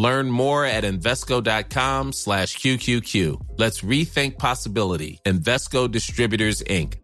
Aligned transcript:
Learn 0.00 0.30
more 0.30 0.64
at 0.64 0.84
Invesco.com 0.84 2.14
slash 2.14 2.56
QQQ. 2.56 3.36
Let's 3.58 3.82
rethink 3.82 4.38
possibility. 4.38 5.20
Invesco 5.26 5.90
Distributors, 5.90 6.62
Inc. 6.66 6.94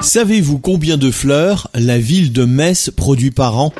Savez-vous 0.00 0.58
combien 0.58 0.96
de 0.96 1.10
fleurs 1.10 1.68
la 1.74 1.98
ville 1.98 2.32
de 2.32 2.46
Metz 2.46 2.90
produit 2.96 3.30
par 3.30 3.58
an? 3.58 3.74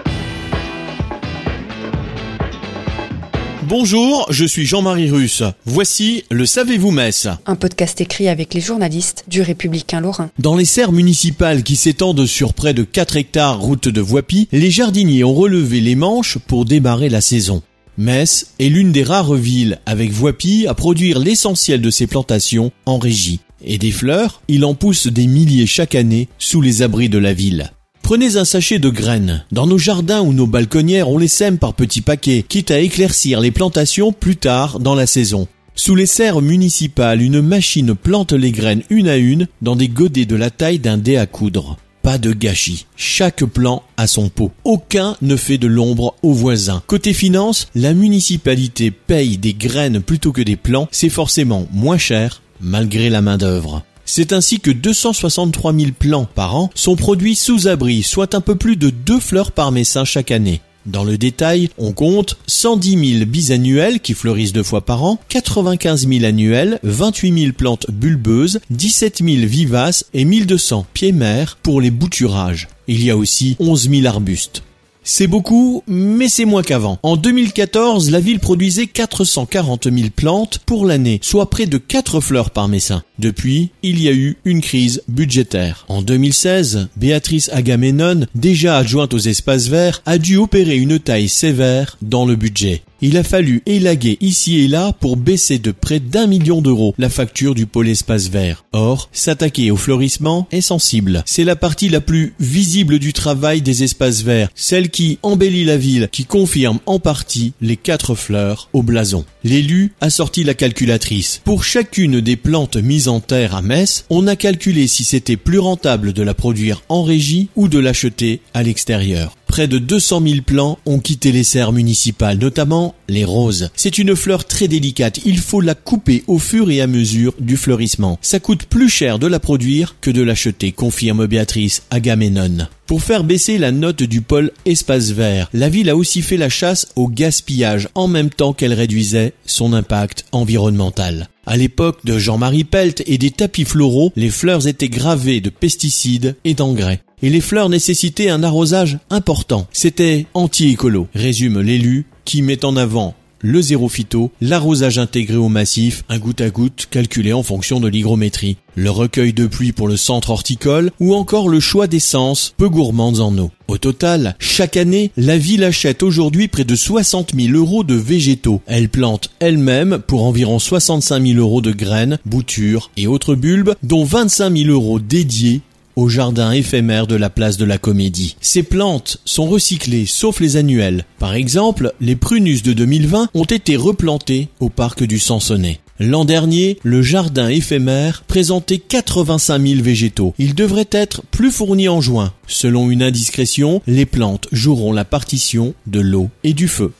Bonjour, 3.68 4.28
je 4.30 4.44
suis 4.44 4.64
Jean-Marie 4.64 5.10
Russe. 5.10 5.42
Voici 5.64 6.22
le 6.30 6.46
Savez-vous 6.46 6.92
Metz 6.92 7.26
Un 7.46 7.56
podcast 7.56 8.00
écrit 8.00 8.28
avec 8.28 8.54
les 8.54 8.60
journalistes 8.60 9.24
du 9.26 9.42
Républicain 9.42 10.00
Lorrain. 10.00 10.30
Dans 10.38 10.54
les 10.54 10.64
serres 10.64 10.92
municipales 10.92 11.64
qui 11.64 11.74
s'étendent 11.74 12.26
sur 12.26 12.54
près 12.54 12.74
de 12.74 12.84
4 12.84 13.16
hectares 13.16 13.58
route 13.58 13.88
de 13.88 14.00
Voipy, 14.00 14.46
les 14.52 14.70
jardiniers 14.70 15.24
ont 15.24 15.34
relevé 15.34 15.80
les 15.80 15.96
manches 15.96 16.38
pour 16.38 16.64
démarrer 16.64 17.08
la 17.08 17.20
saison. 17.20 17.60
Metz 17.98 18.52
est 18.60 18.68
l'une 18.68 18.92
des 18.92 19.02
rares 19.02 19.34
villes 19.34 19.80
avec 19.84 20.12
Voipy 20.12 20.68
à 20.68 20.74
produire 20.74 21.18
l'essentiel 21.18 21.80
de 21.80 21.90
ses 21.90 22.06
plantations 22.06 22.70
en 22.84 22.98
régie. 22.98 23.40
Et 23.64 23.78
des 23.78 23.90
fleurs, 23.90 24.42
il 24.46 24.64
en 24.64 24.74
pousse 24.74 25.08
des 25.08 25.26
milliers 25.26 25.66
chaque 25.66 25.96
année 25.96 26.28
sous 26.38 26.60
les 26.60 26.82
abris 26.82 27.08
de 27.08 27.18
la 27.18 27.32
ville. 27.32 27.72
Prenez 28.06 28.36
un 28.36 28.44
sachet 28.44 28.78
de 28.78 28.88
graines. 28.88 29.44
Dans 29.50 29.66
nos 29.66 29.78
jardins 29.78 30.20
ou 30.20 30.32
nos 30.32 30.46
balconnières, 30.46 31.08
on 31.08 31.18
les 31.18 31.26
sème 31.26 31.58
par 31.58 31.74
petits 31.74 32.02
paquets, 32.02 32.44
quitte 32.48 32.70
à 32.70 32.78
éclaircir 32.78 33.40
les 33.40 33.50
plantations 33.50 34.12
plus 34.12 34.36
tard 34.36 34.78
dans 34.78 34.94
la 34.94 35.08
saison. 35.08 35.48
Sous 35.74 35.96
les 35.96 36.06
serres 36.06 36.40
municipales, 36.40 37.20
une 37.20 37.40
machine 37.40 37.96
plante 37.96 38.32
les 38.32 38.52
graines 38.52 38.84
une 38.90 39.08
à 39.08 39.16
une 39.16 39.48
dans 39.60 39.74
des 39.74 39.88
godets 39.88 40.24
de 40.24 40.36
la 40.36 40.50
taille 40.50 40.78
d'un 40.78 40.98
dé 40.98 41.16
à 41.16 41.26
coudre. 41.26 41.78
Pas 42.02 42.16
de 42.16 42.32
gâchis. 42.32 42.86
Chaque 42.94 43.44
plant 43.44 43.82
a 43.96 44.06
son 44.06 44.28
pot. 44.28 44.52
Aucun 44.62 45.16
ne 45.20 45.34
fait 45.34 45.58
de 45.58 45.66
l'ombre 45.66 46.14
aux 46.22 46.32
voisins. 46.32 46.84
Côté 46.86 47.12
finance, 47.12 47.66
la 47.74 47.92
municipalité 47.92 48.92
paye 48.92 49.36
des 49.36 49.54
graines 49.54 50.00
plutôt 50.00 50.30
que 50.30 50.42
des 50.42 50.54
plants. 50.54 50.86
C'est 50.92 51.08
forcément 51.08 51.66
moins 51.72 51.98
cher 51.98 52.40
malgré 52.60 53.10
la 53.10 53.20
main 53.20 53.36
d'œuvre. 53.36 53.82
C'est 54.06 54.32
ainsi 54.32 54.60
que 54.60 54.70
263 54.70 55.74
000 55.74 55.90
plants 55.98 56.28
par 56.32 56.54
an 56.54 56.70
sont 56.76 56.94
produits 56.94 57.34
sous 57.34 57.66
abri, 57.66 58.04
soit 58.04 58.34
un 58.34 58.40
peu 58.40 58.54
plus 58.54 58.76
de 58.76 58.88
deux 58.88 59.18
fleurs 59.18 59.50
par 59.50 59.72
messin 59.72 60.04
chaque 60.04 60.30
année. 60.30 60.60
Dans 60.86 61.02
le 61.02 61.18
détail, 61.18 61.68
on 61.78 61.90
compte 61.90 62.38
110 62.46 63.18
000 63.18 63.24
bisannuels 63.26 63.98
qui 63.98 64.14
fleurissent 64.14 64.52
deux 64.52 64.62
fois 64.62 64.82
par 64.82 65.02
an, 65.02 65.18
95 65.28 66.06
000 66.08 66.24
annuels, 66.24 66.78
28 66.84 67.38
000 67.40 67.52
plantes 67.52 67.90
bulbeuses, 67.90 68.60
17 68.70 69.22
000 69.24 69.46
vivaces 69.48 70.04
et 70.14 70.24
1200 70.24 70.86
pieds 70.94 71.10
mères 71.10 71.58
pour 71.60 71.80
les 71.80 71.90
bouturages. 71.90 72.68
Il 72.86 73.02
y 73.02 73.10
a 73.10 73.16
aussi 73.16 73.56
11 73.58 73.90
000 73.90 74.06
arbustes. 74.06 74.62
C'est 75.08 75.28
beaucoup, 75.28 75.84
mais 75.86 76.28
c'est 76.28 76.44
moins 76.44 76.64
qu'avant. 76.64 76.98
En 77.04 77.16
2014, 77.16 78.10
la 78.10 78.18
ville 78.18 78.40
produisait 78.40 78.88
440 78.88 79.84
000 79.84 80.08
plantes 80.14 80.58
pour 80.66 80.84
l'année, 80.84 81.20
soit 81.22 81.48
près 81.48 81.66
de 81.66 81.78
4 81.78 82.20
fleurs 82.20 82.50
par 82.50 82.66
messin. 82.66 83.04
Depuis, 83.20 83.70
il 83.84 84.02
y 84.02 84.08
a 84.08 84.12
eu 84.12 84.36
une 84.44 84.60
crise 84.60 85.04
budgétaire. 85.06 85.84
En 85.86 86.02
2016, 86.02 86.88
Béatrice 86.96 87.50
Agamemnon, 87.52 88.26
déjà 88.34 88.78
adjointe 88.78 89.14
aux 89.14 89.18
espaces 89.18 89.68
verts, 89.68 90.02
a 90.06 90.18
dû 90.18 90.38
opérer 90.38 90.76
une 90.76 90.98
taille 90.98 91.28
sévère 91.28 91.98
dans 92.02 92.26
le 92.26 92.34
budget. 92.34 92.82
Il 93.02 93.18
a 93.18 93.22
fallu 93.22 93.62
élaguer 93.66 94.16
ici 94.22 94.60
et 94.60 94.68
là 94.68 94.92
pour 94.98 95.18
baisser 95.18 95.58
de 95.58 95.70
près 95.70 96.00
d'un 96.00 96.26
million 96.26 96.62
d'euros 96.62 96.94
la 96.96 97.10
facture 97.10 97.54
du 97.54 97.66
pôle 97.66 97.88
espace 97.88 98.28
vert. 98.28 98.64
Or, 98.72 99.10
s'attaquer 99.12 99.70
au 99.70 99.76
fleurissement 99.76 100.48
est 100.50 100.62
sensible. 100.62 101.22
C'est 101.26 101.44
la 101.44 101.56
partie 101.56 101.90
la 101.90 102.00
plus 102.00 102.32
visible 102.40 102.98
du 102.98 103.12
travail 103.12 103.60
des 103.60 103.82
espaces 103.82 104.22
verts, 104.22 104.48
celle 104.54 104.88
qui 104.88 105.18
embellit 105.22 105.64
la 105.64 105.76
ville, 105.76 106.08
qui 106.10 106.24
confirme 106.24 106.78
en 106.86 106.98
partie 106.98 107.52
les 107.60 107.76
quatre 107.76 108.14
fleurs 108.14 108.70
au 108.72 108.82
blason. 108.82 109.26
L'élu 109.44 109.92
a 110.00 110.08
sorti 110.08 110.42
la 110.42 110.54
calculatrice. 110.54 111.42
Pour 111.44 111.64
chacune 111.64 112.20
des 112.22 112.36
plantes 112.36 112.76
mises 112.76 113.08
en 113.08 113.20
terre 113.20 113.54
à 113.54 113.60
Metz, 113.60 114.06
on 114.08 114.26
a 114.26 114.36
calculé 114.36 114.86
si 114.86 115.04
c'était 115.04 115.36
plus 115.36 115.58
rentable 115.58 116.14
de 116.14 116.22
la 116.22 116.32
produire 116.32 116.82
en 116.88 117.02
régie 117.02 117.48
ou 117.56 117.68
de 117.68 117.78
l'acheter 117.78 118.40
à 118.54 118.62
l'extérieur. 118.62 119.36
Près 119.56 119.68
de 119.68 119.78
200 119.78 120.20
000 120.20 120.40
plants 120.44 120.78
ont 120.84 120.98
quitté 120.98 121.32
les 121.32 121.42
serres 121.42 121.72
municipales, 121.72 122.36
notamment 122.36 122.94
les 123.08 123.24
roses. 123.24 123.70
C'est 123.74 123.96
une 123.96 124.14
fleur 124.14 124.44
très 124.44 124.68
délicate, 124.68 125.20
il 125.24 125.38
faut 125.38 125.62
la 125.62 125.74
couper 125.74 126.24
au 126.26 126.38
fur 126.38 126.70
et 126.70 126.82
à 126.82 126.86
mesure 126.86 127.32
du 127.40 127.56
fleurissement. 127.56 128.18
Ça 128.20 128.38
coûte 128.38 128.66
plus 128.66 128.90
cher 128.90 129.18
de 129.18 129.26
la 129.26 129.40
produire 129.40 129.96
que 130.02 130.10
de 130.10 130.20
l'acheter, 130.20 130.72
confirme 130.72 131.24
Béatrice 131.24 131.84
Agamemnon. 131.88 132.66
Pour 132.86 133.02
faire 133.02 133.24
baisser 133.24 133.56
la 133.56 133.72
note 133.72 134.02
du 134.02 134.20
pôle 134.20 134.52
espace 134.66 135.12
vert, 135.12 135.48
la 135.54 135.70
ville 135.70 135.88
a 135.88 135.96
aussi 135.96 136.20
fait 136.20 136.36
la 136.36 136.50
chasse 136.50 136.88
au 136.94 137.08
gaspillage 137.08 137.88
en 137.94 138.08
même 138.08 138.28
temps 138.28 138.52
qu'elle 138.52 138.74
réduisait 138.74 139.32
son 139.46 139.72
impact 139.72 140.26
environnemental. 140.32 141.30
À 141.48 141.56
l'époque 141.56 142.00
de 142.04 142.18
Jean-Marie 142.18 142.64
Pelt 142.64 143.04
et 143.06 143.18
des 143.18 143.30
tapis 143.30 143.64
floraux, 143.64 144.12
les 144.16 144.30
fleurs 144.30 144.66
étaient 144.66 144.88
gravées 144.88 145.40
de 145.40 145.48
pesticides 145.48 146.34
et 146.44 146.54
d'engrais. 146.54 147.02
Et 147.22 147.30
les 147.30 147.40
fleurs 147.40 147.68
nécessitaient 147.68 148.30
un 148.30 148.42
arrosage 148.42 148.98
important. 149.10 149.68
C'était 149.72 150.26
anti-écolo, 150.34 151.06
résume 151.14 151.60
l'élu 151.60 152.06
qui 152.24 152.42
met 152.42 152.64
en 152.64 152.76
avant 152.76 153.14
le 153.46 153.62
zéro 153.62 153.88
phyto, 153.88 154.32
l'arrosage 154.40 154.98
intégré 154.98 155.36
au 155.36 155.48
massif, 155.48 156.02
un 156.08 156.18
goutte 156.18 156.40
à 156.40 156.50
goutte 156.50 156.88
calculé 156.90 157.32
en 157.32 157.44
fonction 157.44 157.78
de 157.78 157.86
l'hygrométrie, 157.86 158.56
le 158.74 158.90
recueil 158.90 159.32
de 159.32 159.46
pluie 159.46 159.70
pour 159.70 159.86
le 159.86 159.96
centre 159.96 160.30
horticole 160.30 160.90
ou 160.98 161.14
encore 161.14 161.48
le 161.48 161.60
choix 161.60 161.86
d'essences 161.86 162.54
peu 162.56 162.68
gourmandes 162.68 163.20
en 163.20 163.38
eau. 163.38 163.52
Au 163.68 163.78
total, 163.78 164.34
chaque 164.40 164.76
année, 164.76 165.12
la 165.16 165.38
ville 165.38 165.62
achète 165.62 166.02
aujourd'hui 166.02 166.48
près 166.48 166.64
de 166.64 166.74
60 166.74 167.34
000 167.36 167.56
euros 167.56 167.84
de 167.84 167.94
végétaux. 167.94 168.62
Elle 168.66 168.88
plante 168.88 169.30
elle-même 169.38 170.00
pour 170.04 170.24
environ 170.24 170.58
65 170.58 171.24
000 171.24 171.38
euros 171.38 171.60
de 171.60 171.70
graines, 171.70 172.18
boutures 172.26 172.90
et 172.96 173.06
autres 173.06 173.36
bulbes, 173.36 173.74
dont 173.84 174.02
25 174.02 174.56
000 174.56 174.70
euros 174.70 174.98
dédiés 174.98 175.60
au 175.96 176.08
jardin 176.08 176.52
éphémère 176.52 177.06
de 177.06 177.16
la 177.16 177.30
place 177.30 177.56
de 177.56 177.64
la 177.64 177.78
Comédie. 177.78 178.36
Ces 178.40 178.62
plantes 178.62 179.18
sont 179.24 179.46
recyclées 179.46 180.06
sauf 180.06 180.40
les 180.40 180.56
annuelles. 180.56 181.04
Par 181.18 181.34
exemple, 181.34 181.92
les 182.00 182.16
prunus 182.16 182.62
de 182.62 182.74
2020 182.74 183.30
ont 183.34 183.44
été 183.44 183.76
replantées 183.76 184.48
au 184.60 184.68
parc 184.68 185.02
du 185.02 185.18
Sansonnet. 185.18 185.80
L'an 185.98 186.26
dernier, 186.26 186.78
le 186.82 187.00
jardin 187.00 187.48
éphémère 187.48 188.22
présentait 188.24 188.78
85 188.78 189.66
000 189.66 189.82
végétaux. 189.82 190.34
Il 190.38 190.54
devrait 190.54 190.88
être 190.92 191.22
plus 191.30 191.50
fourni 191.50 191.88
en 191.88 192.02
juin. 192.02 192.34
Selon 192.46 192.90
une 192.90 193.02
indiscrétion, 193.02 193.80
les 193.86 194.04
plantes 194.04 194.48
joueront 194.52 194.92
la 194.92 195.06
partition 195.06 195.74
de 195.86 196.00
l'eau 196.00 196.28
et 196.44 196.52
du 196.52 196.68
feu. 196.68 196.92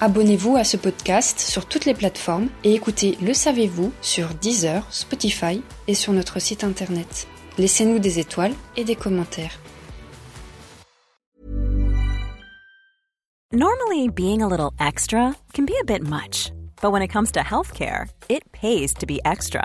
Abonnez-vous 0.00 0.56
à 0.56 0.64
ce 0.64 0.78
podcast 0.78 1.40
sur 1.40 1.66
toutes 1.66 1.84
les 1.84 1.92
plateformes 1.92 2.48
et 2.64 2.72
écoutez 2.72 3.18
Le 3.20 3.34
Savez-vous 3.34 3.92
sur 4.00 4.28
Deezer, 4.40 4.86
Spotify 4.90 5.60
et 5.86 5.94
sur 5.94 6.14
notre 6.14 6.40
site 6.40 6.64
internet. 6.64 7.26
Laissez-nous 7.58 7.98
des 7.98 8.18
étoiles 8.18 8.54
et 8.76 8.84
des 8.84 8.94
commentaires. 8.94 9.58
Normally, 13.52 14.08
being 14.08 14.42
a 14.42 14.46
little 14.46 14.72
extra 14.78 15.34
can 15.54 15.64
be 15.64 15.74
a 15.80 15.84
bit 15.84 16.02
much, 16.02 16.52
but 16.82 16.92
when 16.92 17.02
it 17.02 17.08
comes 17.08 17.32
to 17.32 17.40
healthcare, 17.40 18.08
it 18.28 18.42
pays 18.52 18.92
to 18.94 19.06
be 19.06 19.20
extra. 19.24 19.64